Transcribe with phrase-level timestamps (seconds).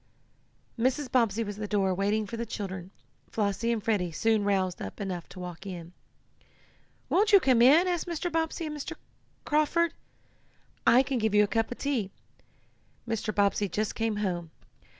[0.79, 1.11] Mrs.
[1.11, 2.89] Bobbsey was at the door waiting for the children
[3.29, 5.93] Flossie and Freddie soon roused up enough to walk in.
[7.07, 8.31] "Won't you come in?" asked Mrs.
[8.31, 8.93] Bobbsey of Mr.
[9.45, 9.93] Carford.
[10.87, 12.09] "I can give you a cup of tea.
[13.07, 13.31] Mr.
[13.31, 14.49] Bobbsey just came home.